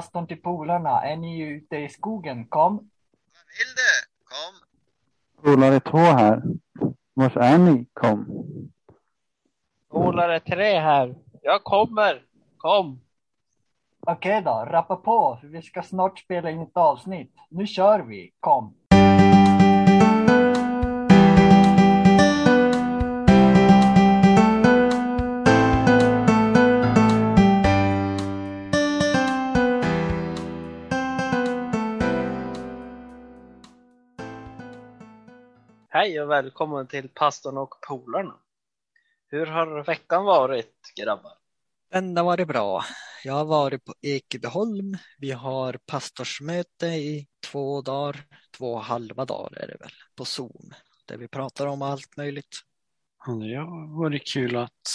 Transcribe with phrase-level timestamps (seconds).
[0.00, 1.02] pastorn till polarna.
[1.02, 2.46] Är ni ute i skogen?
[2.46, 2.76] Kom.
[2.76, 3.92] Vad vill du?
[4.24, 4.54] Kom.
[5.44, 6.42] Polare två här.
[7.14, 7.86] Vars är ni?
[7.92, 8.26] Kom.
[9.88, 11.16] Polare tre här.
[11.42, 12.22] Jag kommer.
[12.56, 13.00] Kom.
[14.00, 15.38] Okej då, rappa på.
[15.40, 17.34] För vi ska snart spela in ett avsnitt.
[17.48, 18.32] Nu kör vi.
[18.40, 18.74] Kom.
[36.00, 38.34] Hej och välkommen till pastorn och polarna.
[39.28, 41.32] Hur har veckan varit grabbar?
[41.90, 42.84] Den har varit bra.
[43.24, 44.96] Jag har varit på Ekebyholm.
[45.18, 48.16] Vi har pastorsmöte i två dagar,
[48.58, 50.72] två halva dagar är det väl, på Zoom.
[51.06, 52.60] Där vi pratar om allt möjligt.
[53.26, 54.88] Ja, det har varit kul att,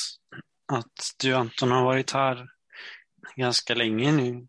[0.65, 2.47] att du Anton har varit här
[3.35, 4.47] ganska länge nu.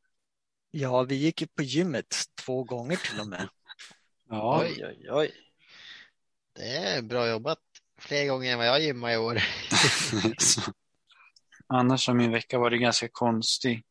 [0.71, 3.49] Ja, vi gick ju på gymmet två gånger till och med.
[4.29, 5.46] Ja, Oj, oj, oj.
[6.57, 7.59] Det är bra jobbat.
[7.99, 9.39] Fler gånger än vad jag gymmar i år.
[11.67, 13.85] Annars har min vecka varit ganska konstig.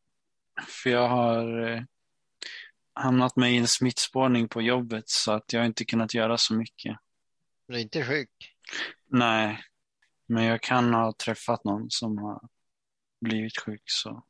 [0.68, 1.82] För jag har eh,
[2.94, 6.54] hamnat med i en smittspårning på jobbet så att jag har inte kunnat göra så
[6.54, 6.98] mycket.
[7.68, 8.56] Du är inte sjuk.
[9.08, 9.64] Nej,
[10.26, 12.50] men jag kan ha träffat någon som har
[13.22, 14.24] blivit sjuk så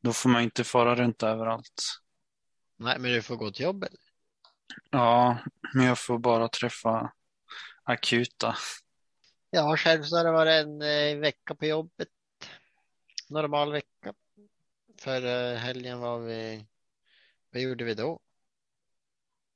[0.00, 1.82] då får man inte fara runt överallt.
[2.76, 3.92] Nej, men du får gå till jobbet.
[4.90, 5.38] Ja,
[5.74, 7.12] men jag får bara träffa
[7.82, 8.56] akuta.
[9.50, 12.08] Ja, själv så har det varit en eh, vecka på jobbet.
[13.28, 14.14] Normal vecka.
[14.98, 16.66] För eh, helgen var vi,
[17.50, 18.20] vad gjorde vi då?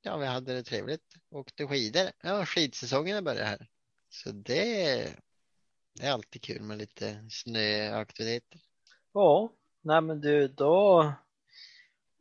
[0.01, 1.15] Ja, vi hade det trevligt.
[1.29, 2.11] Åkte skidor.
[2.21, 3.67] Ja, skidsäsongen har börjat här.
[4.09, 5.15] Så det,
[5.93, 8.59] det är alltid kul med lite snöaktiviteter.
[9.13, 9.49] Ja,
[9.81, 11.13] nej men du, då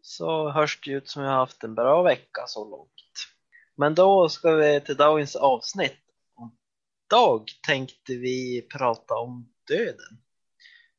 [0.02, 2.90] så hörs det ut som jag har haft en bra vecka så långt.
[3.76, 5.98] Men då ska vi till dagens avsnitt.
[7.08, 10.18] Idag tänkte vi prata om döden.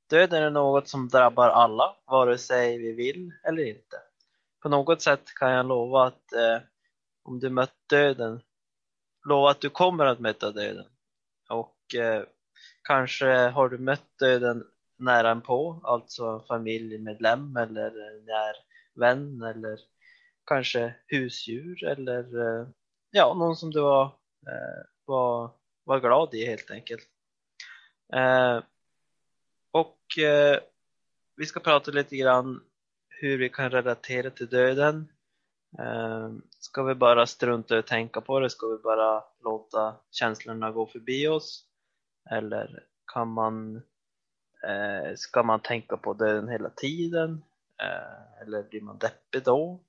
[0.09, 3.97] Döden är något som drabbar alla, vare sig vi vill eller inte.
[4.61, 6.59] På något sätt kan jag lova att eh,
[7.23, 8.41] om du mött döden,
[9.28, 10.85] lova att du kommer att möta döden.
[11.49, 12.23] Och eh,
[12.83, 14.63] kanske har du mött döden
[14.97, 17.91] nära på, alltså familjemedlem eller
[18.25, 18.55] när
[18.99, 19.79] vän eller
[20.45, 22.67] kanske husdjur eller eh,
[23.11, 24.06] ja, någon som du var,
[24.47, 25.51] eh, var,
[25.83, 27.09] var glad i helt enkelt.
[28.13, 28.63] Eh,
[29.72, 30.00] och
[31.35, 32.63] vi ska prata lite grann
[33.09, 35.11] hur vi kan relatera till döden.
[36.59, 38.50] Ska vi bara strunta och tänka på det?
[38.50, 41.66] Ska vi bara låta känslorna gå förbi oss?
[42.31, 43.81] Eller kan man,
[45.16, 47.44] ska man tänka på döden hela tiden?
[48.41, 49.84] Eller blir man deppig då?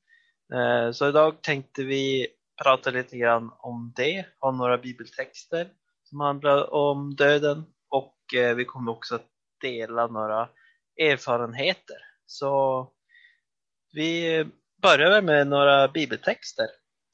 [0.55, 2.27] Eh, så idag tänkte vi
[2.63, 5.71] prata lite grann om det, ha några bibeltexter
[6.03, 9.27] som handlar om döden och eh, vi kommer också att
[9.61, 10.49] dela några
[11.01, 11.97] erfarenheter.
[12.27, 12.93] Så
[13.93, 14.45] vi
[14.83, 16.67] börjar väl med några bibeltexter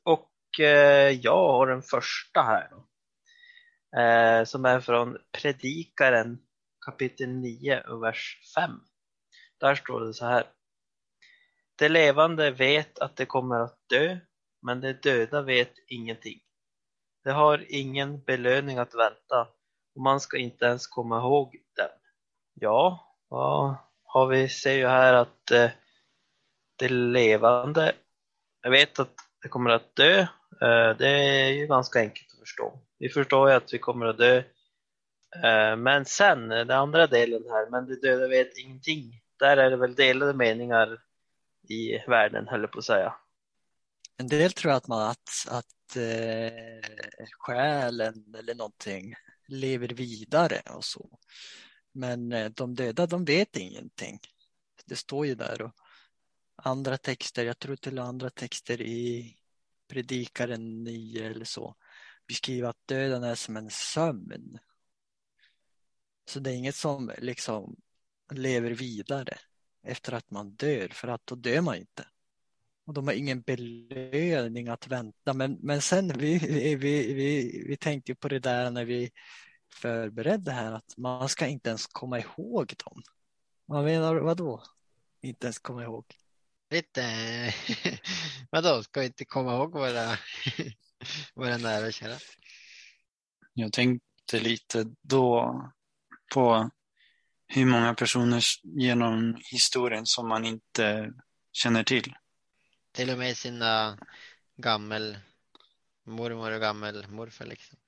[0.04, 2.86] och eh, jag har den första här då,
[4.46, 6.38] som är från Predikaren
[6.86, 8.70] kapitel 9 och vers 5.
[9.60, 10.44] Där står det så här.
[11.78, 14.18] De levande vet att de kommer att dö,
[14.62, 16.40] men de döda vet ingenting.
[17.24, 19.48] De har ingen belöning att vänta
[19.94, 21.90] och man ska inte ens komma ihåg den.
[22.54, 25.70] Ja, vad har vi ser ju här att eh,
[26.78, 27.92] det levande,
[28.62, 30.20] jag vet att det kommer att dö,
[30.62, 32.80] eh, det är ju ganska enkelt att förstå.
[32.98, 34.36] Vi förstår ju att vi kommer att dö,
[35.44, 39.20] eh, men sen, eh, den andra delen här, men de döda vet ingenting.
[39.38, 40.98] Där är det väl delade meningar
[41.62, 43.14] i världen, höll jag på att säga.
[44.16, 46.80] En del tror att man att, att eh,
[47.38, 49.14] själen eller någonting
[49.48, 51.18] lever vidare och så.
[51.92, 54.18] Men eh, de döda, de vet ingenting.
[54.84, 55.72] Det står ju där och
[56.56, 59.36] andra texter, jag tror till andra texter i
[59.88, 61.76] Predikaren 9 eller så
[62.26, 64.58] beskriver att döden är som en sömn.
[66.28, 67.76] Så det är inget som liksom
[68.34, 69.38] lever vidare
[69.82, 72.06] efter att man dör, för att då dör man inte.
[72.86, 75.34] Och de har ingen belöning att vänta.
[75.34, 76.74] Men, men sen, vi, vi,
[77.14, 79.10] vi, vi tänkte på det där när vi
[79.74, 83.02] förberedde här, att man ska inte ens komma ihåg dem.
[83.66, 84.62] Vad menar du, vadå?
[85.20, 86.04] Inte ens komma ihåg?
[86.70, 87.02] Lite,
[88.50, 90.16] vadå, ska vi inte komma ihåg våra,
[91.34, 92.16] våra nära och kära?
[93.54, 95.54] Jag tänkte lite då
[96.34, 96.70] på
[97.54, 101.12] hur många personer genom historien som man inte
[101.52, 102.14] känner till.
[102.92, 103.98] Till och med sina
[104.56, 105.18] gammel
[106.06, 107.78] mormor och gammel morfar liksom.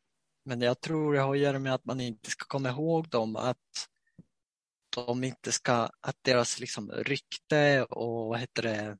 [0.44, 3.36] Men jag tror det har att göra med att man inte ska komma ihåg dem,
[3.36, 3.88] att
[4.96, 8.98] de inte ska, att deras liksom rykte och vad heter det,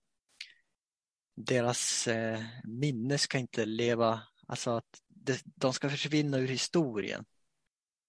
[1.37, 7.25] deras eh, minne ska inte leva, alltså att det, de ska försvinna ur historien.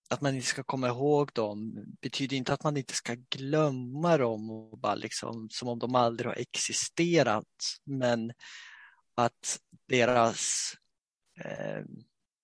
[0.09, 4.49] Att man inte ska komma ihåg dem betyder inte att man inte ska glömma dem
[4.49, 7.77] och bara liksom, som om de aldrig har existerat.
[7.83, 8.33] Men
[9.15, 10.73] att deras
[11.39, 11.83] eh,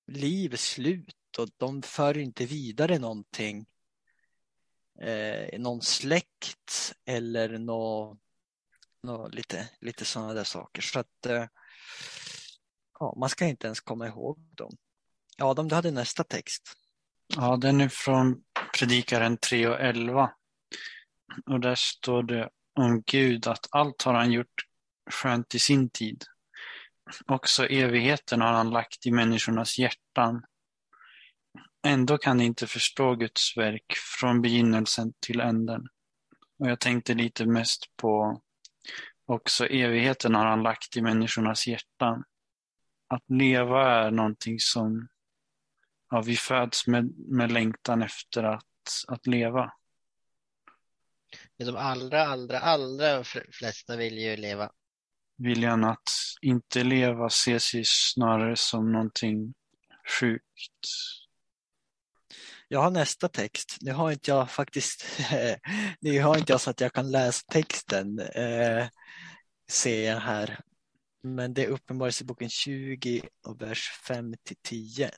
[0.08, 3.66] liv är slut och de för inte vidare någonting.
[5.02, 8.18] Eh, någon släkt eller nå,
[9.04, 10.81] nå, lite, lite sådana där saker.
[10.81, 11.46] Så att eh,
[13.00, 14.78] ja, man ska inte ens komma ihåg dem.
[15.38, 16.78] Adam, du hade nästa text.
[17.36, 18.44] Ja, den är från
[18.80, 20.31] Predikaren 3 och 11.
[21.45, 22.50] Och där står det
[22.80, 24.66] om Gud att allt har han gjort
[25.12, 26.24] skönt i sin tid.
[27.28, 30.44] Också evigheten har han lagt i människornas hjärtan.
[31.88, 35.88] Ändå kan de inte förstå Guds verk från begynnelsen till änden.
[36.60, 38.42] Och jag tänkte lite mest på
[39.25, 42.24] också evigheten har han lagt i människornas hjärtan.
[43.07, 45.07] Att leva är någonting som
[46.12, 48.63] ja, vi föds med, med längtan efter att,
[49.08, 49.74] att leva.
[51.58, 54.72] Men de allra, allra, allra flesta vill ju leva.
[55.38, 56.10] Viljan att
[56.42, 59.54] inte leva ses ju snarare som någonting
[60.19, 60.88] sjukt.
[62.68, 63.78] Jag har nästa text.
[63.81, 65.06] Nu har inte jag faktiskt,
[66.00, 68.88] nu har inte jag så att jag kan läsa texten, eh,
[69.72, 70.60] ser jag här.
[71.24, 75.12] Men det är Uppenbarelseboken 20 och vers 5 till 10.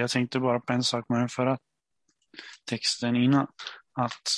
[0.00, 1.58] Jag tänkte bara på en sak med den förra
[2.64, 3.46] texten innan.
[3.94, 4.28] Att,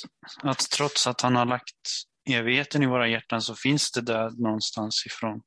[0.43, 1.75] att trots att han har lagt
[2.29, 5.41] evigheten i våra hjärtan så finns det död någonstans ifrån.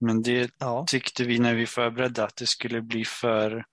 [0.00, 3.64] Men det Ja, tyckte vi när vi förberedde att det skulle bli för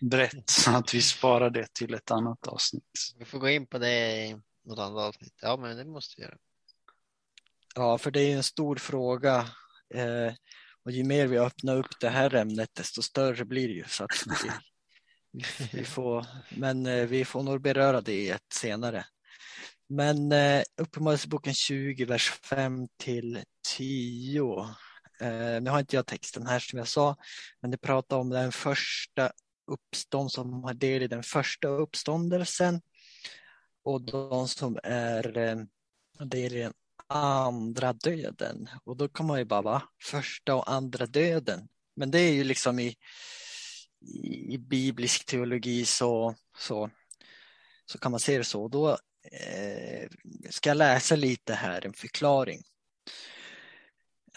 [0.00, 2.84] brett så att vi sparar det till ett annat avsnitt.
[3.18, 5.34] Vi får gå in på det i något annat avsnitt.
[5.42, 6.36] Ja, men det måste vi göra.
[7.74, 9.36] ja, för det är en stor fråga.
[9.94, 10.34] Eh,
[10.84, 13.84] och ju mer vi öppnar upp det här ämnet, desto större blir det ju.
[13.88, 14.10] Så att
[14.44, 14.50] vi,
[15.72, 16.26] vi får,
[16.56, 19.04] men eh, vi får nog beröra det i ett senare.
[19.88, 23.42] Men eh, Uppenbarelseboken 20, vers 5 till
[23.76, 24.60] 10.
[25.20, 27.16] Eh, nu har inte jag texten här som jag sa,
[27.60, 29.32] men det pratar om den första
[29.66, 32.80] uppstånd som har del i den första uppståndelsen
[33.84, 35.22] och de som är
[36.24, 36.72] del i den
[37.06, 38.68] andra döden.
[38.84, 39.82] Och då kan man ju bara, va?
[40.02, 41.68] Första och andra döden.
[41.96, 42.96] Men det är ju liksom i,
[44.00, 46.90] i, biblisk teologi så, så,
[47.86, 48.68] så kan man se det så.
[48.68, 48.90] Då
[49.32, 50.08] eh,
[50.50, 52.62] ska jag läsa lite här, en förklaring.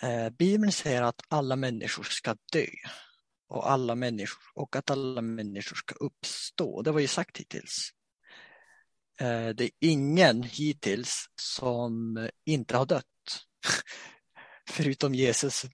[0.01, 2.65] Eh, Bibeln säger att alla människor ska dö
[3.47, 6.81] och, alla människor, och att alla människor ska uppstå.
[6.81, 7.89] Det var ju sagt hittills.
[9.19, 13.05] Eh, det är ingen hittills som inte har dött.
[14.69, 15.65] Förutom Jesus.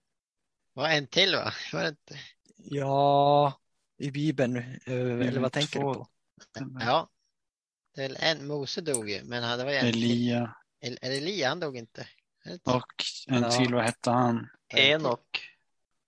[0.73, 1.53] Var en till va?
[1.73, 2.19] Var det inte?
[2.57, 3.53] Ja,
[3.97, 4.93] i Bibeln, eh,
[5.27, 5.93] eller vad tänker två.
[5.93, 6.79] du på?
[6.79, 7.09] Ja.
[7.95, 9.85] Det är väl en, Mose dog ju, men han- det var en.
[9.85, 12.07] Elia El- Elia, han dog inte.
[12.63, 12.83] Och
[13.27, 13.51] en Ja.
[13.51, 14.49] till, vad hette han?
[14.75, 15.49] Enok.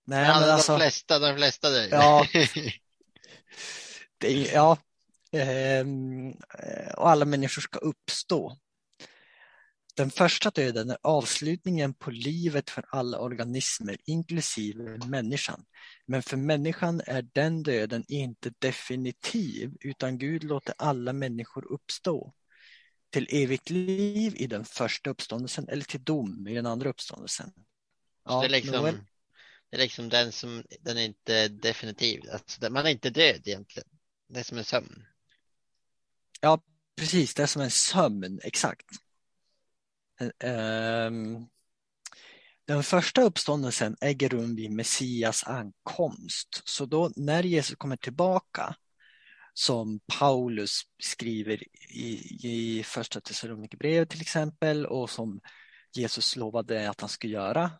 [0.04, 1.88] Nej, Ja, men de alltså, flesta, de flesta dog.
[1.90, 2.26] Ja.
[4.18, 4.78] det ja,
[5.32, 6.28] ehm,
[6.58, 8.58] eh, och alla människor ska uppstå.
[10.00, 15.64] Den första döden är avslutningen på livet för alla organismer, inklusive människan.
[16.06, 22.34] Men för människan är den döden inte definitiv, utan Gud låter alla människor uppstå.
[23.10, 27.52] Till evigt liv i den första uppståndelsen eller till dom i den andra uppståndelsen.
[28.28, 28.98] Så det, är liksom, Noel?
[29.70, 32.20] det är liksom den som, den är inte definitiv.
[32.32, 33.88] Alltså, man är inte död egentligen.
[34.28, 35.04] Det är som en sömn.
[36.40, 36.62] Ja,
[36.96, 37.34] precis.
[37.34, 38.86] Det är som en sömn, exakt.
[40.38, 41.46] Ehm,
[42.64, 46.62] den första uppståndelsen äger rum vid Messias ankomst.
[46.64, 48.74] Så då när Jesus kommer tillbaka,
[49.54, 55.40] som Paulus skriver i, i första Thessalonikerbrevet till exempel och som
[55.92, 57.70] Jesus lovade att han skulle göra.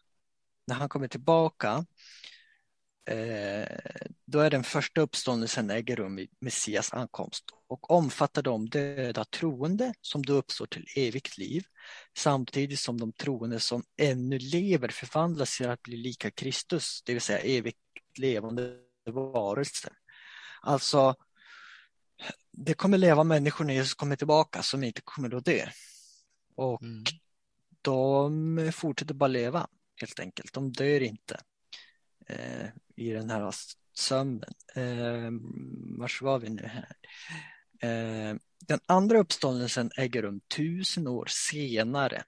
[0.67, 1.87] När han kommer tillbaka,
[3.11, 3.79] eh,
[4.25, 9.95] då är den första uppståndelsen äger rum vid Messias ankomst och omfattar de döda troende
[10.01, 11.65] som då uppstår till evigt liv
[12.19, 17.23] samtidigt som de troende som ännu lever förvandlas till att bli lika Kristus, det vill
[17.23, 17.79] säga evigt
[18.19, 18.77] levande
[19.11, 19.93] varelser.
[20.63, 21.15] Alltså,
[22.53, 25.67] det kommer leva människor när Jesus kommer tillbaka som inte kommer att dö.
[26.55, 27.05] Och Mm.
[27.83, 29.67] de fortsätter bara leva
[30.01, 30.53] helt enkelt.
[30.55, 31.41] De dör inte
[32.27, 33.55] eh, i den här
[33.95, 34.55] sömnen.
[34.75, 35.31] Eh,
[35.99, 36.97] vars var vi nu här?
[37.81, 38.35] Eh,
[38.67, 42.23] den andra uppståndelsen äger rum tusen år senare.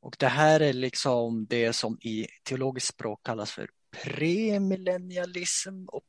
[0.00, 6.04] Och det här är liksom det som i teologiskt språk kallas för premillennialism och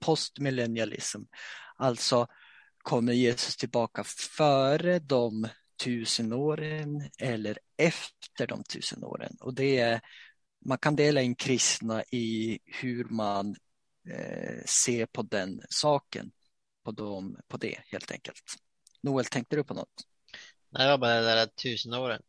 [0.00, 1.22] postmillennialism.
[1.76, 2.26] Alltså
[2.78, 5.48] kommer Jesus tillbaka före de
[5.84, 9.36] tusen åren eller efter de tusen åren.
[9.40, 10.00] Och det är,
[10.64, 13.56] man kan dela in kristna i hur man
[14.10, 16.30] eh, ser på den saken,
[16.88, 18.56] på, dem, på det helt enkelt.
[19.02, 20.06] Noel, tänkte du på något?
[20.70, 22.22] Nej, det var bara det där tusen åren.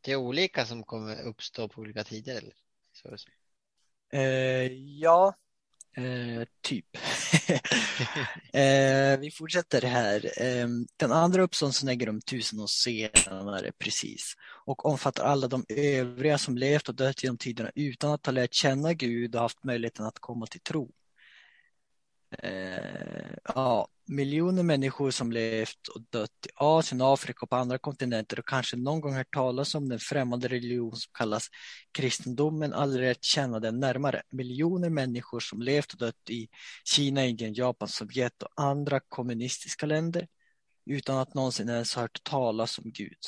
[0.00, 2.36] Det är olika som kommer uppstå på olika tider.
[2.36, 2.54] Eller?
[2.92, 3.28] Så, så.
[4.16, 5.34] Eh, ja,
[5.96, 6.86] eh, typ.
[8.52, 10.42] eh, vi fortsätter här.
[10.42, 14.34] Eh, den andra uppståndelsen äger rum tusen år senare, precis,
[14.64, 18.54] och omfattar alla de övriga som levt och dött genom tiderna utan att ha lärt
[18.54, 20.90] känna Gud och haft möjligheten att komma till tro.
[22.42, 28.38] Eh, ja, miljoner människor som levt och dött i Asien, Afrika och på andra kontinenter
[28.38, 31.48] och kanske någon gång hört talas om den främmande religion som kallas
[31.92, 34.22] kristendomen, aldrig lärt känna den närmare.
[34.30, 36.48] Miljoner människor som levt och dött i
[36.84, 40.26] Kina, Indien, Japan, Sovjet och andra kommunistiska länder
[40.86, 43.18] utan att någonsin ens hört talas om Gud.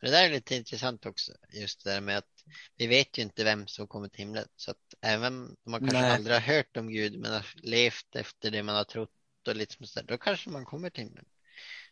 [0.00, 2.28] Det där är lite intressant också, just det där med att
[2.76, 4.46] vi vet ju inte vem som kommer till himlen.
[4.56, 6.10] Så att även om man kanske Nej.
[6.10, 9.10] aldrig har hört om Gud men har levt efter det man har trott
[9.48, 11.24] och lite så där, då kanske man kommer till himlen.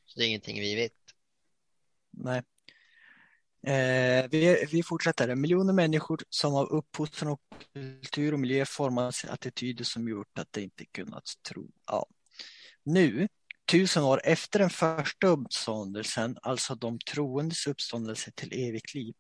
[0.05, 0.93] Så det är ingenting vi vet.
[2.11, 2.43] Nej.
[3.67, 5.35] Eh, vi, vi fortsätter.
[5.35, 7.41] Miljoner människor som av uppfostran och
[7.73, 11.71] kultur och miljö format attityder som gjort att de inte kunnat tro.
[11.87, 12.07] Ja.
[12.83, 13.29] Nu,
[13.71, 19.15] tusen år efter den första uppståndelsen, alltså de troendes uppståndelse till evigt liv,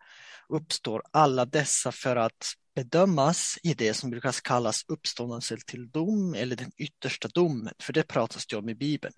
[0.48, 6.56] uppstår alla dessa för att bedömas i det som brukar kallas uppståndelse till dom eller
[6.56, 9.14] den yttersta domen, för det pratas det om i Bibeln.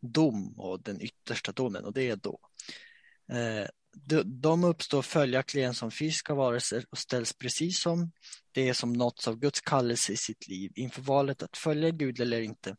[0.00, 2.38] Dom och den yttersta domen och det är då.
[3.32, 8.12] Eh, de, de uppstår följaktligen som fysiska varelser och ställs precis som
[8.52, 12.40] det som nåtts av Guds kallelse i sitt liv inför valet att följa Gud eller
[12.40, 12.76] inte,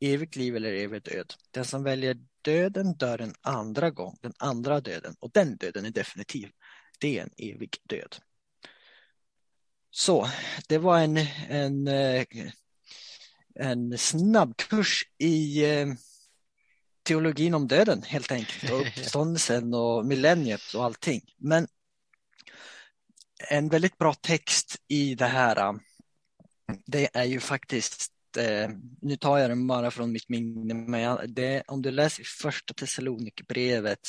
[0.00, 1.34] evigt liv eller evig död.
[1.50, 5.90] Den som väljer döden dör en andra gång, den andra döden, och den döden är
[5.90, 6.50] definitiv.
[6.98, 8.16] Det är en evig död.
[9.90, 10.30] Så,
[10.68, 11.16] det var en,
[11.48, 12.24] en, eh,
[13.54, 15.88] en snabbkurs i eh,
[17.02, 21.20] teologin om döden helt enkelt och uppståndelsen och millenniet och allting.
[21.38, 21.68] Men
[23.48, 25.78] en väldigt bra text i det här,
[26.86, 28.70] det är ju faktiskt, eh,
[29.02, 34.08] nu tar jag den bara från mitt minne, men det, om du läser första Thessalonikerbrevet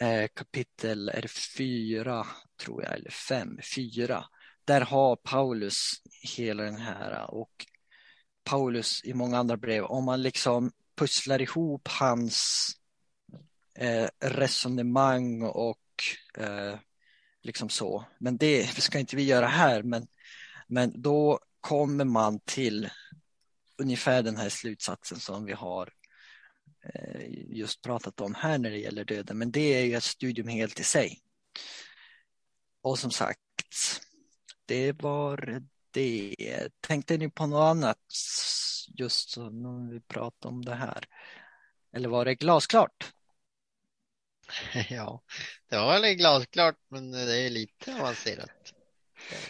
[0.00, 2.26] eh, kapitel är det fyra,
[2.60, 4.24] tror jag, eller fem, fyra.
[4.64, 5.92] Där har Paulus
[6.22, 7.66] hela den här och
[8.44, 12.68] Paulus i många andra brev, om man liksom pusslar ihop hans
[13.78, 15.78] eh, resonemang och
[16.38, 16.78] eh,
[17.42, 18.04] liksom så.
[18.18, 20.06] Men det ska inte vi göra här, men,
[20.68, 22.90] men då kommer man till
[23.78, 25.92] ungefär den här slutsatsen som vi har
[26.84, 27.20] eh,
[27.56, 29.38] just pratat om här när det gäller döden.
[29.38, 31.20] Men det är ju ett studium helt i sig.
[32.82, 33.40] Och som sagt,
[34.66, 36.68] det var det.
[36.80, 37.98] Tänkte ni på något annat
[38.88, 41.04] just när vi pratade om det här?
[41.92, 43.12] Eller var det glasklart?
[44.90, 45.22] ja,
[45.68, 48.50] det var väl glasklart, men det är lite avancerat.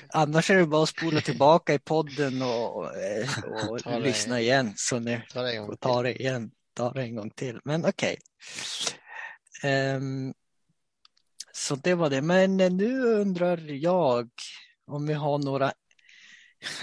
[0.09, 5.23] Annars är det bara att spola tillbaka i podden och, och, lyssna igen så ni
[5.33, 6.51] Ta det får ta det igen.
[6.75, 7.61] Ta det en gång till.
[7.65, 8.19] Men okej.
[9.63, 10.35] Ehm,
[11.53, 12.23] så det var det.
[12.23, 14.31] Men nu undrar jag
[14.87, 15.73] om vi har några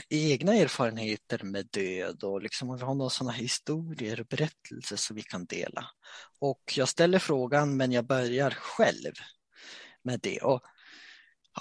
[0.10, 5.16] egna erfarenheter med död och liksom om vi har några sådana historier och berättelser som
[5.16, 5.86] vi kan dela.
[6.40, 9.14] Och jag ställer frågan men jag börjar själv
[10.04, 10.40] med det.
[10.40, 10.62] Och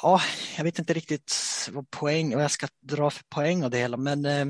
[0.03, 0.21] ja,
[0.57, 1.33] jag vet inte riktigt
[1.73, 4.41] vad poäng vad jag ska dra för poäng av det hela men eh,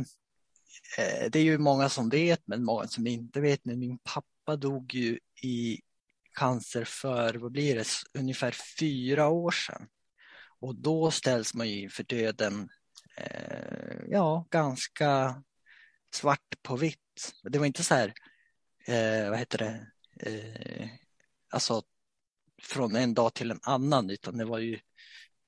[0.98, 3.64] eh det är ju många som vet men många som inte vet.
[3.64, 5.80] Men min pappa dog ju i
[6.34, 7.86] cancer för, vad blir det,
[8.18, 9.88] ungefär fyra år sedan.
[10.60, 12.68] Och då ställs man ju inför döden
[13.16, 15.42] eh, ja, ganska
[16.14, 17.32] svart på vitt.
[17.42, 18.12] Det var inte så här,
[18.86, 19.86] eh, vad heter det,
[20.30, 20.88] eh,
[21.50, 21.82] alltså
[22.62, 24.80] från en dag till en annan, utan det var ju,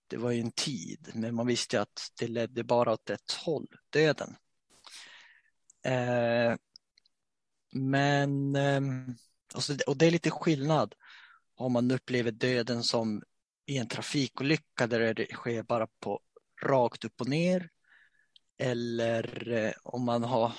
[0.07, 1.11] det var ju en tid.
[1.15, 4.37] Men man visste ju att det ledde bara åt ett håll, döden.
[5.85, 6.57] Eh,
[7.73, 8.81] men, eh,
[9.59, 10.95] så, och det är lite skillnad
[11.55, 13.23] om man upplever döden som
[13.67, 16.21] i en trafikolycka där det sker bara på
[16.63, 17.69] rakt upp och ner.
[18.59, 20.53] Eller eh, om man har,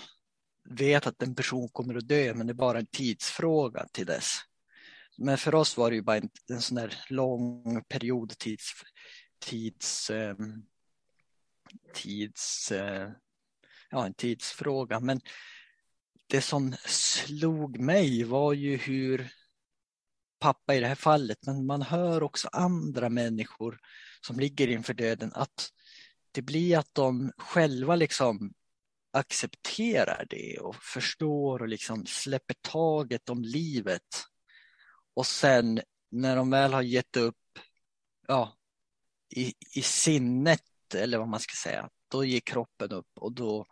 [0.69, 4.38] vet att en person kommer att dö men det är bara en tidsfråga till dess.
[5.17, 8.74] Men för oss var det ju bara en, en sån där lång period tids,
[9.39, 10.36] tids, eh,
[11.93, 13.12] tids eh,
[13.89, 15.00] ja, en tidsfråga.
[15.00, 15.22] Men
[16.27, 19.31] det som slog mig var ju hur
[20.43, 23.79] pappa i det här fallet, men man hör också andra människor
[24.21, 25.69] som ligger inför döden att
[26.31, 28.53] det blir att de själva liksom
[29.13, 34.23] accepterar det och förstår och liksom släpper taget om livet.
[35.13, 35.81] Och sen
[36.12, 37.59] när de väl har gett upp
[38.27, 38.57] ja,
[39.35, 43.65] i, i sinnet eller vad man ska säga, då ger kroppen upp och då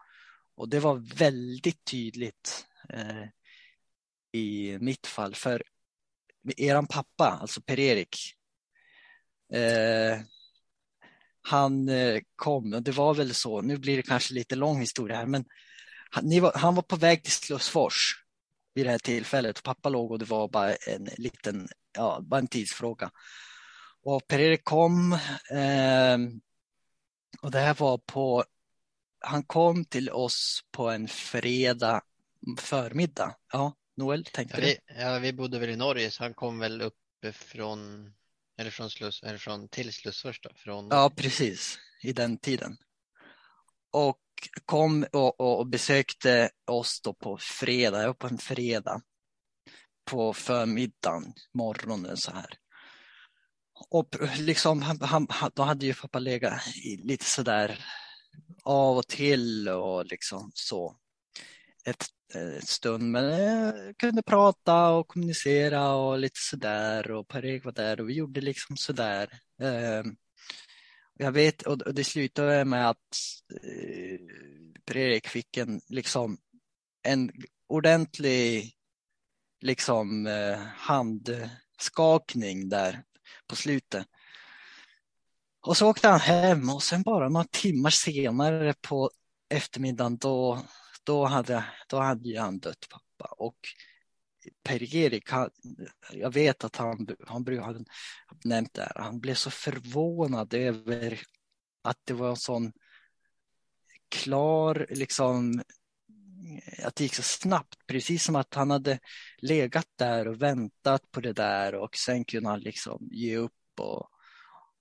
[0.56, 3.24] och det var väldigt tydligt eh,
[4.32, 5.36] i mitt fall.
[5.36, 5.63] För
[6.58, 8.18] eran pappa, alltså Per-Erik,
[9.54, 10.20] eh,
[11.42, 15.18] han eh, kom, och det var väl så, nu blir det kanske lite lång historia
[15.18, 15.46] här, men
[16.10, 18.24] han var, han var på väg till Slussfors
[18.74, 19.64] vid det här tillfället.
[19.64, 23.12] Pappa låg och det var bara en liten, ja, bara en tidsfråga.
[24.04, 25.14] Och Per-Erik kom
[25.52, 26.18] eh,
[27.42, 28.44] och det här var på
[29.22, 32.02] han kom till oss på en fredag
[32.60, 33.36] förmiddag.
[33.54, 34.68] Ja, Noel, tänkte Ja, du?
[34.68, 36.96] vi, ja, vi bodde väl i Norge så han kom väl upp
[37.34, 38.12] från,
[38.58, 40.50] eller från, Sluss, eller från till Slussfors då?
[40.56, 42.78] Från, Ja, precis, i den tiden.
[43.92, 44.22] Och
[44.66, 49.02] kom och, och, och besökte oss då på fredag, på en fredag.
[50.06, 52.58] På förmiddagen, morgonen så här.
[53.90, 54.08] Och
[54.40, 56.62] liksom, han, han, då hade ju pappa legat
[57.04, 57.86] lite sådär
[58.64, 60.98] av och till och liksom så
[61.86, 63.12] ett Eh, stund.
[63.12, 68.14] Men jag kunde prata och kommunicera och lite sådär och Per-Erik var där och vi
[68.14, 69.40] gjorde liksom sådär.
[69.62, 70.16] Ehm,
[71.18, 72.98] jag vet och det slutade med att
[73.64, 74.20] eh,
[74.86, 76.38] Per-Erik fick en liksom
[77.03, 77.32] en
[77.68, 78.74] ordentlig
[79.62, 80.27] liksom
[80.75, 83.03] handskakning där
[83.48, 84.08] på slutet.
[85.62, 89.12] Och så åkte han hem och sen bara några timmar senare på
[89.50, 90.66] eftermiddagen då,
[91.03, 93.33] då, hade, då hade ju han dött pappa.
[93.37, 93.57] Och
[94.64, 95.50] Per-Erik, han-
[96.11, 97.75] jag vet att han, han brukar ha
[98.44, 101.20] nämnt det här, han blev så förvånad över
[101.83, 102.72] att det var en sån
[104.09, 105.61] klar, liksom,
[106.83, 109.00] att det gick så snabbt, precis som att han hade
[109.37, 114.09] legat där och väntat på det där och sen kunde han liksom ge upp och,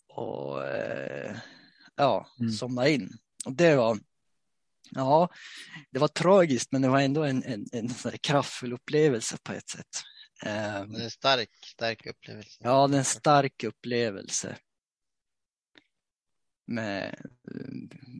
[0.08, 1.36] och eh,
[1.96, 2.52] ja, Mm.
[2.52, 3.10] somna in.
[3.46, 3.98] Och det var,
[4.90, 5.28] ja,
[5.90, 7.88] det var tragiskt, men det var ändå en, en, en
[8.20, 10.02] kraftfull upplevelse på ett sätt.
[10.42, 12.58] Eh, Det är en stark, stark upplevelse.
[12.60, 14.56] Ja, det är en stark upplevelse.
[16.66, 17.16] Med,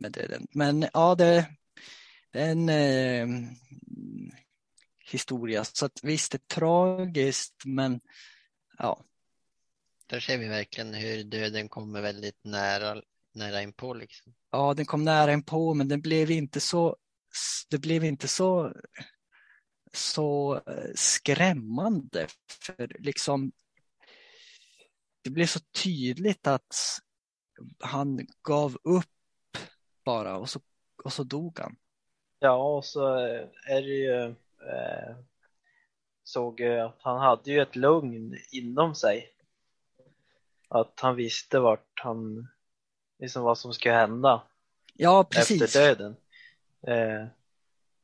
[0.00, 0.40] med det.
[0.50, 1.46] Men ja, det,
[2.32, 3.28] det är en eh,
[5.10, 5.64] historia.
[5.64, 8.00] Så att visst, det är tragiskt, men
[8.78, 9.04] ja,
[10.06, 14.34] Där ser vi verkligen hur döden kommer väldigt nära, nära inpå liksom.
[14.50, 16.96] ja, den kom nära en på, men den blev inte så,
[17.70, 18.72] det blev inte så,
[19.92, 22.26] så eh, skrämmande.
[22.66, 23.52] För liksom,
[25.24, 26.74] det blev så tydligt att
[27.78, 29.58] han gav upp
[30.04, 30.60] bara och så,
[31.04, 31.76] och så dog han.
[32.38, 33.14] Ja, och så
[33.68, 34.24] är det ju
[34.68, 35.16] eh,
[36.24, 39.32] såg jag att han hade ju ett lugn inom sig.
[40.68, 42.48] Att han visste vart han,
[43.20, 44.42] liksom vad som ska hända
[44.94, 45.62] Ja, precis.
[45.62, 46.16] efter döden.
[46.86, 47.26] Eh,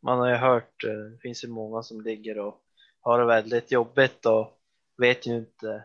[0.00, 2.62] man har ju hört, eh, det finns ju många som ligger och
[3.00, 4.61] har det väldigt jobbigt och
[4.96, 5.85] vet ju inte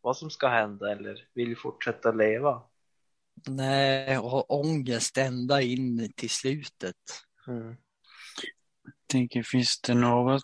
[0.00, 2.62] vad som ska hända eller vill fortsätta leva.
[3.46, 6.96] Nej, och har ångest ända in till slutet.
[7.46, 7.76] Mm.
[9.06, 10.42] tänker, finns det något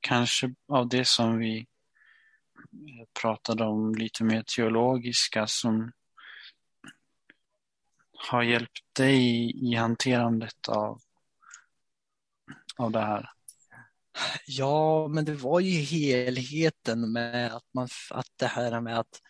[0.00, 1.66] kanske av det som vi
[3.20, 5.92] pratade om lite mer teologiska som
[8.30, 11.00] har hjälpt dig i hanterandet av,
[12.76, 13.30] av det här?
[14.46, 19.20] Ja, men det var ju helheten med att man, att det här med att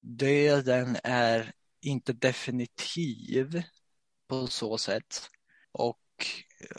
[0.00, 3.62] döden är inte definitiv
[4.28, 5.30] på så sätt.
[5.72, 6.00] Och,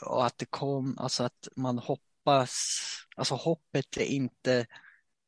[0.02, 2.80] och att det kom, alltså att man hoppas,
[3.16, 4.66] alltså hoppet är inte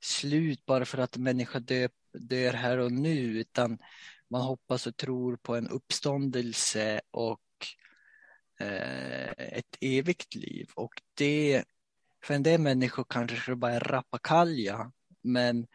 [0.02, 3.78] slut bara för att en människa dö, dör här och nu, utan
[4.30, 7.42] man hoppas och tror på en uppståndelse och
[8.60, 10.70] eh, ett evigt liv.
[10.76, 11.64] Och det,
[12.24, 15.68] för en del människor kanske det bara är rappakalja, men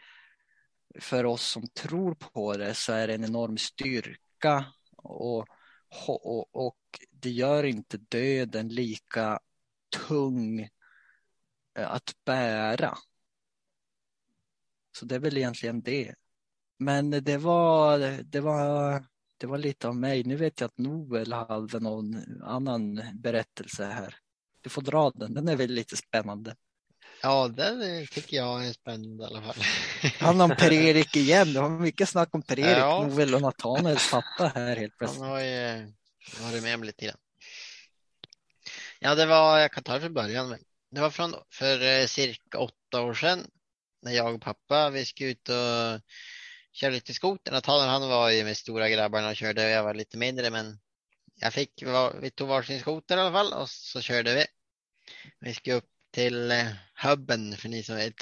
[0.99, 5.47] för oss som tror på det så är det en enorm styrka och,
[6.09, 6.79] och, och
[7.11, 9.41] det gör inte döden lika
[10.09, 10.61] tung
[11.79, 12.99] eh, att bära.
[14.97, 16.15] Så det är väl egentligen det.
[16.79, 19.05] Men det var, det var,
[19.39, 20.25] det var lite av mig.
[20.25, 24.17] Nu vet jag att Noel hade någon annan berättelse här.
[24.61, 26.57] Du får dra den, den är väl lite spännande.
[27.23, 29.55] Ja, den tycker jag är spännande i alla fall.
[30.21, 31.53] Han om Per-Erik igen.
[31.53, 33.07] Det var mycket snack om Per-Erik, Ja.
[33.07, 35.23] Noel och Nathanaels pappa här helt Han plötsligt.
[35.25, 35.93] har ju
[36.43, 37.17] varit med om lite grann.
[38.99, 40.49] Ja, det var, jag kan ta det från början.
[40.49, 40.59] men
[40.91, 43.47] Det var från, för eh, cirka åtta år sedan
[44.03, 46.01] när jag och pappa, vi skulle ut och
[46.75, 47.53] köra lite skoter.
[47.53, 50.79] Nathanael han var ju med stora grabbarna och körde och jag var lite mindre men
[51.35, 51.83] jag fick,
[52.21, 54.47] vi tog varsin skoter i alla fall och så körde vi.
[55.41, 56.67] Vi skulle upp till eh,
[57.03, 58.15] hubben för ni som vet.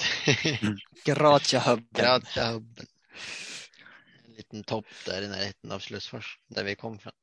[1.05, 2.03] Gratja-hubben.
[2.03, 2.85] Gratja-hubben.
[4.25, 7.13] En liten topp där i närheten av Slussfors där vi kom från.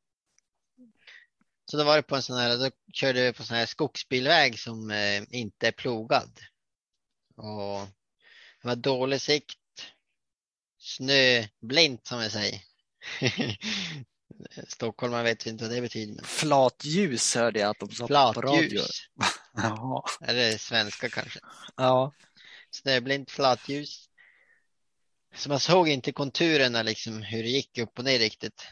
[1.71, 4.59] Så då var det på en sån här, då körde vi på sån här skogsbilväg
[4.59, 6.41] som eh, inte är plogad.
[7.37, 7.81] Och
[8.63, 9.60] det var dålig sikt.
[10.81, 12.61] Snöblint som vi säger.
[14.69, 16.15] Stockholmare vet inte vad det betyder.
[16.15, 18.61] Men Flatljus hörde jag att de sa på radio.
[18.61, 19.03] flatljus.
[19.55, 20.03] Jaha.
[20.21, 21.41] Är det svenska kanske?
[21.77, 22.13] Ja,
[22.71, 24.09] snöblint flatljus.
[25.35, 28.67] Så man såg inte konturerna liksom hur det gick upp och ner riktigt.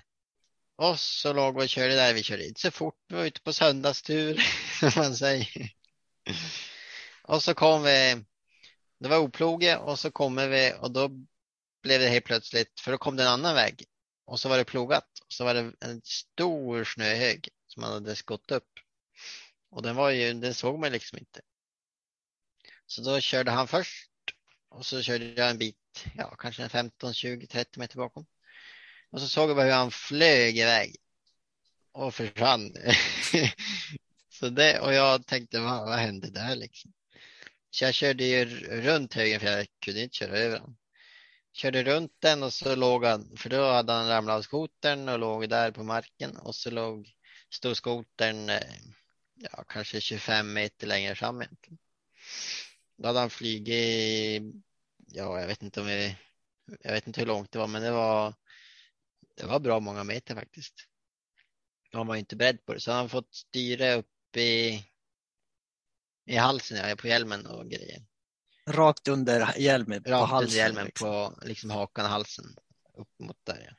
[0.76, 2.14] Och så låg vi och körde där.
[2.14, 2.96] Vi körde inte så fort.
[3.08, 4.42] Vi var ute på söndagstur
[4.80, 5.70] som man säger.
[7.22, 8.24] Och så kom vi.
[9.00, 11.10] Det var oploge och så kommer vi och då
[11.82, 13.84] blev det helt plötsligt, för då kom det en annan väg
[14.24, 18.16] och så var det plogat och så var det en stor snöhög som man hade
[18.16, 18.68] skott upp.
[19.70, 21.40] Och den var ju, den såg man liksom inte.
[22.86, 24.10] Så då körde han först
[24.68, 28.26] och så körde jag en bit, ja kanske en 15, 20, 30 meter bakom.
[29.10, 30.96] Och så såg jag bara hur han flög iväg
[31.92, 32.74] och försvann.
[34.28, 36.92] så det, och jag tänkte, vad, vad hände där liksom?
[37.70, 38.44] Så jag körde ju
[38.82, 40.77] runt högen för jag kunde inte köra över honom.
[41.58, 45.18] Körde runt den och så låg han, för då hade han ramlat av skotern och
[45.18, 47.14] låg där på marken och så låg,
[47.50, 48.76] stod skotern eh,
[49.34, 51.78] ja, kanske 25 meter längre fram egentligen.
[52.96, 54.42] Då hade han flugit,
[55.06, 56.16] ja, jag vet inte om vi,
[56.80, 58.34] jag vet inte hur långt det var, men det var,
[59.36, 60.74] det var bra många meter faktiskt.
[61.92, 64.84] Han var inte beredd på det, så han fått styra upp i,
[66.26, 68.07] i halsen, ja, på hjälmen och grejer
[68.72, 70.58] rakt under hjälmen på Rakt under halsen.
[70.58, 71.08] hjälmen liksom.
[71.08, 72.56] på liksom hakan och halsen
[72.96, 73.64] upp mot där.
[73.66, 73.76] Ja.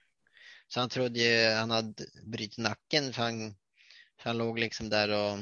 [0.68, 3.56] Så han trodde ju han hade brutit nacken för han,
[4.20, 5.40] för han låg liksom där och,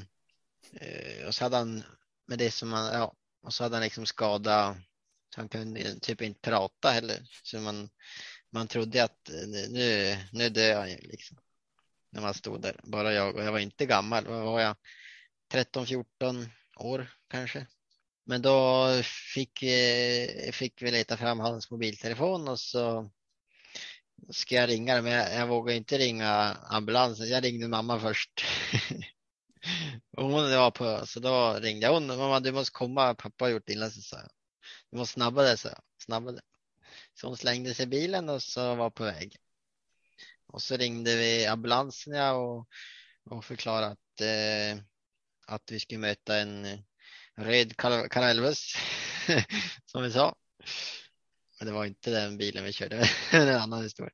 [0.82, 1.84] eh, och så hade han
[2.26, 4.78] med det som han, ja, och så hade han liksom skada
[5.36, 7.28] så han kunde typ inte prata heller.
[7.44, 7.90] Så man,
[8.50, 11.38] man trodde att eh, nu, nu dör han ju liksom.
[12.10, 14.76] När man stod där, bara jag och jag var inte gammal, vad var jag?
[15.54, 17.68] 13-14 år kanske.
[18.30, 18.88] Men då
[19.34, 23.10] fick, eh, fick vi leta fram hans mobiltelefon och så
[24.30, 25.02] ska jag ringa.
[25.02, 26.30] Men jag, jag vågade inte ringa
[26.70, 27.30] ambulansen.
[27.30, 28.46] Jag ringde mamma först.
[30.18, 32.08] hon var på, så då ringde jag hon.
[32.08, 34.30] Mamma du måste komma, pappa har gjort illa sig, sa jag.
[34.92, 35.82] Du måste snabba dig, sa jag.
[36.04, 36.42] Snabba dig.
[37.14, 39.36] Så hon slängde sig i bilen och så var på väg.
[40.48, 42.68] Och så ringde vi ambulansen ja, och,
[43.30, 44.84] och förklarade att, eh,
[45.48, 46.84] att vi skulle möta en
[47.38, 48.54] röd kar-
[49.86, 50.36] som vi sa.
[51.60, 52.96] Men det var inte den bilen vi körde,
[53.32, 54.14] det är en annan historia.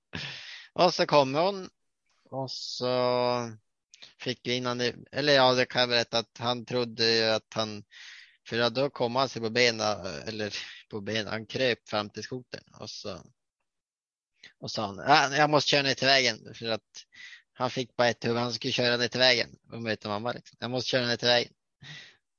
[0.74, 1.70] Och så kom hon
[2.30, 3.52] och så
[4.20, 7.54] fick vi innan det, eller ja, det kan jag berätta att han trodde ju att
[7.54, 7.84] han,
[8.48, 10.54] för då kom han sig på benen, eller
[10.90, 13.22] på benen, han kröp fram till skotern och så
[14.60, 17.06] och sa han, "Ah, jag måste köra ner till vägen för att
[17.54, 20.58] han fick bara ett huvud, han skulle köra ner till vägen och möta mamma liksom.
[20.60, 21.54] Jag måste köra ner till vägen.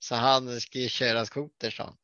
[0.05, 1.97] Så han skulle köra skoter sa han.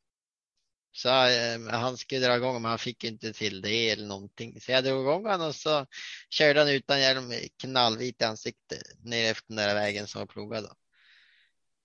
[0.91, 4.61] Så eh, han skulle dra igång men han fick inte till det eller någonting.
[4.61, 5.85] Så jag drog igång honom och så
[6.29, 10.69] körde han utan hjälm knallvit i ansiktet ner efter den där vägen som var plogad.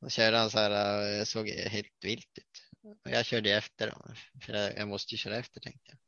[0.01, 0.09] Då.
[0.09, 2.63] Körde han så här, eh, såg helt vilt ut.
[3.05, 4.15] Och jag körde efter honom.
[4.43, 5.99] för jag måste ju köra efter tänkte jag.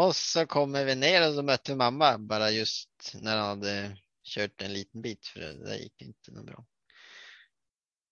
[0.00, 4.62] Och så kommer vi ner och så mötte mamma bara just när han hade kört
[4.62, 6.64] en liten bit för det där gick inte något bra.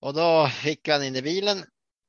[0.03, 1.65] Och då fick han in i bilen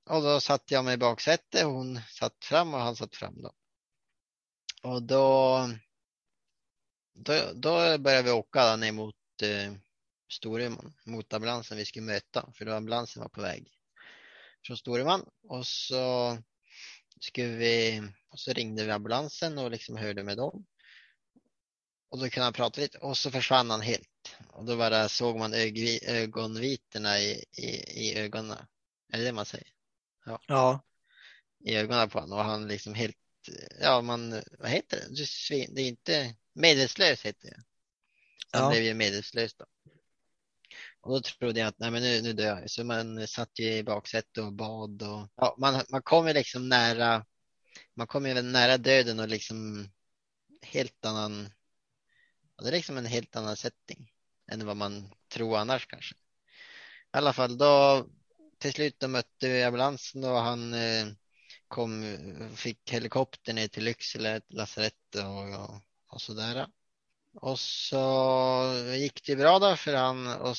[0.10, 1.64] och då satte jag mig i baksätet.
[1.64, 3.54] Hon satt fram och han satt fram då.
[4.84, 5.70] Och då,
[7.14, 9.74] då, då började vi åka då ner mot eh,
[10.32, 13.68] Storuman, mot ambulansen vi skulle möta, för då ambulansen var på väg
[14.66, 15.26] från Storuman.
[15.50, 16.38] Och så
[17.20, 20.66] skulle vi, och så ringde vi ambulansen och liksom hörde med dem.
[22.10, 24.13] Och då kunde han prata lite och så försvann han helt.
[24.48, 25.54] Och då bara såg man
[26.04, 27.68] ögonvitorna i, i,
[28.08, 28.58] i ögonen.
[29.14, 29.68] Är det det man säger?
[30.26, 30.40] Ja,
[31.60, 33.18] I ögonen på honom och han liksom helt,
[33.82, 35.66] ja man, vad heter det?
[35.76, 37.64] Det är inte, medvetslös heter det.
[38.52, 38.70] Han Ja.
[38.70, 39.66] blev ju medvetslös då.
[41.02, 42.70] Och då trodde jag att nej men nu, nu dör jag.
[42.72, 46.70] Så man satt ju i baksätet och bad och ja, man, man kom ju liksom
[46.70, 47.26] nära,
[47.94, 49.90] man kom ju nära döden och liksom
[50.62, 51.54] helt annan,
[52.58, 54.13] ja, det är liksom en helt annan setting
[54.52, 56.16] än vad man tror annars kanske.
[56.16, 58.06] I alla fall då
[58.58, 61.08] till slut då mötte vi ambulansen och han eh,
[61.68, 62.18] kom,
[62.56, 66.68] fick helikopter ner till Lycksele lasarett och, och, och sådär.
[67.34, 70.58] Och så gick det bra då för han, och,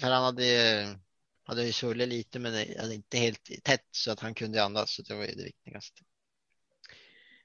[0.00, 0.98] för han hade
[1.46, 5.14] hade ju svullit lite men inte helt tätt så att han kunde andas så det
[5.14, 6.02] var ju det viktigaste.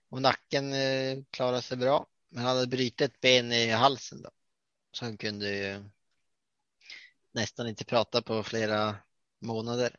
[0.10, 4.30] Och nacken eh, klarade sig bra men han hade brutit ett ben i halsen då.
[4.92, 5.84] Så han kunde ju
[7.32, 8.96] nästan inte prata på flera
[9.40, 9.96] månader.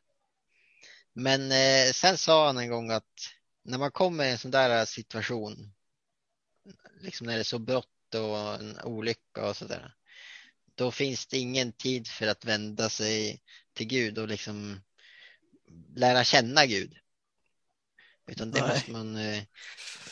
[1.12, 4.84] Men eh, sen sa han en gång att när man kommer i en sån där
[4.84, 5.72] situation,
[7.00, 9.94] liksom när det är så brått och en olycka och sådär,
[10.74, 14.80] då finns det ingen tid för att vända sig till Gud och liksom
[15.94, 17.01] lära känna Gud.
[18.26, 18.70] Utan det Nej.
[18.70, 19.42] måste man, eh,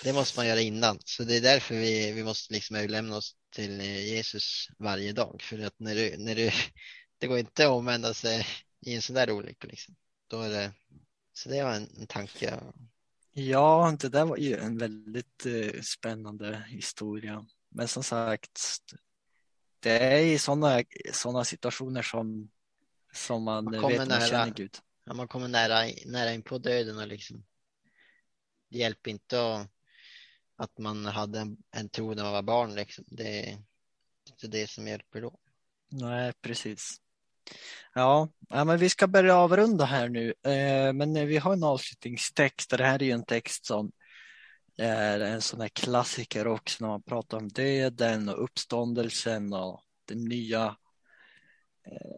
[0.05, 0.99] det måste man göra innan.
[1.05, 5.43] Så det är därför vi, vi måste liksom överlämna oss till eh, Jesus varje dag.
[5.43, 6.51] För att när du, när du,
[7.19, 8.47] det går inte att omvända sig
[8.81, 9.97] i en sån där olycka liksom.
[10.29, 10.73] Då är det,
[11.33, 12.61] så det var en, en tanke.
[13.33, 17.47] ja, det där var ju en väldigt eh, spännande historia.
[17.69, 18.61] Men som sagt,
[19.81, 22.51] det är i sådana såna situationer som,
[23.13, 24.27] som man, Man vet man nära.
[24.27, 24.77] känner Gud.
[25.05, 27.45] Ja, man kommer nära, nära in på döden och liksom
[28.71, 29.69] det hjälper inte att,
[30.57, 33.05] att man hade en, en tro när man var barn liksom.
[33.09, 33.59] Det är
[34.29, 35.39] inte det som hjälper då.
[35.89, 36.97] Nej, precis.
[37.95, 40.29] Ja, ja, men vi ska börja avrunda här nu.
[40.29, 43.93] Eh, men eh, vi har en avslutningstext det här är ju en text som
[44.77, 50.25] är en sån här klassiker också när man pratar om döden och uppståndelsen och den
[50.25, 50.77] nya
[51.87, 52.17] eh,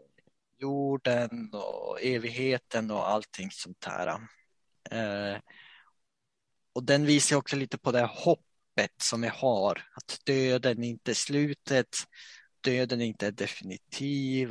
[0.58, 4.08] jorden och evigheten och allting sånt här.
[4.90, 5.40] Eh,
[6.72, 11.14] och den visar också lite på det hoppet som vi har, att döden inte är
[11.14, 11.96] slutet,
[12.60, 14.50] döden inte är definitiv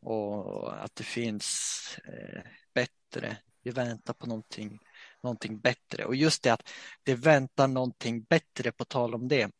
[0.00, 2.42] och att det finns eh,
[2.74, 3.36] bättre.
[3.62, 4.78] Vi väntar på någonting,
[5.22, 6.04] någonting bättre.
[6.04, 6.68] Och just det att
[7.02, 9.50] det väntar någonting bättre, på tal om det.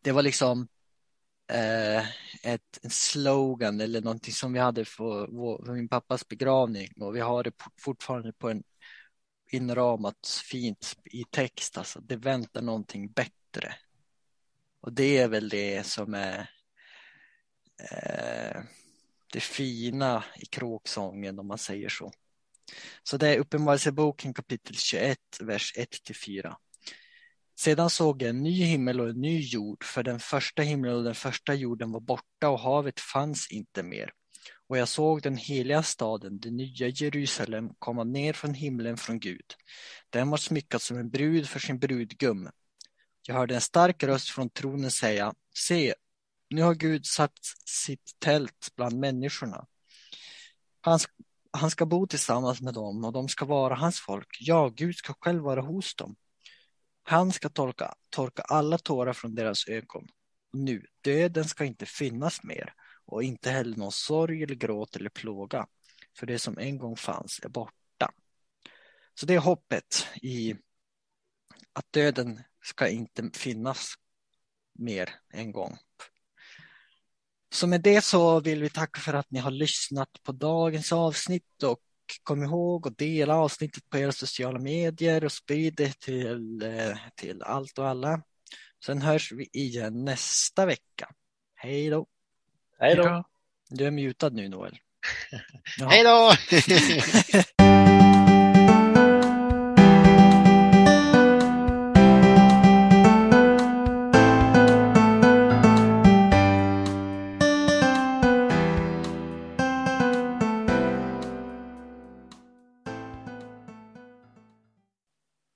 [0.00, 0.68] Det var liksom
[1.52, 2.06] eh,
[2.42, 7.16] ett, en slogan eller någonting som vi hade för, vår, för min pappas begravning och
[7.16, 8.62] vi har det fortfarande på en
[9.54, 11.78] inramat fint i text.
[11.78, 13.74] Alltså, det väntar någonting bättre.
[14.80, 16.50] Och det är väl det som är
[17.80, 18.62] eh,
[19.32, 22.12] det fina i kråksången om man säger så.
[23.02, 26.56] Så det är Uppenbarelseboken kapitel 21, vers 1-4.
[27.58, 31.04] Sedan såg jag en ny himmel och en ny jord, för den första himlen och
[31.04, 34.12] den första jorden var borta och havet fanns inte mer.
[34.72, 39.54] Och jag såg den heliga staden, det nya Jerusalem, komma ner från himlen från Gud.
[40.10, 42.48] Den var smyckad som en brud för sin brudgum.
[43.26, 45.94] Jag hörde en stark röst från tronen säga, se,
[46.50, 49.66] nu har Gud satt sitt tält bland människorna.
[50.80, 50.98] Han,
[51.50, 54.36] han ska bo tillsammans med dem och de ska vara hans folk.
[54.40, 56.16] Ja, Gud ska själv vara hos dem.
[57.02, 60.08] Han ska torka, torka alla tårar från deras ögon.
[60.52, 62.74] Nu, döden ska inte finnas mer
[63.12, 65.66] och inte heller någon sorg eller gråt eller plåga.
[66.18, 68.12] För det som en gång fanns är borta.
[69.14, 70.54] Så det är hoppet i
[71.72, 73.94] att döden ska inte finnas
[74.78, 75.78] mer en gång.
[77.52, 81.62] Så med det så vill vi tacka för att ni har lyssnat på dagens avsnitt
[81.62, 81.80] och
[82.22, 87.42] kom ihåg att dela avsnittet på era sociala medier och sprid det till, eh, till
[87.42, 88.22] allt och alla.
[88.84, 91.14] Sen hörs vi igen nästa vecka.
[91.54, 92.06] Hej då!
[92.82, 93.24] Hej då!
[93.70, 94.78] Du är mutad nu Noel.
[95.90, 96.32] Hej då!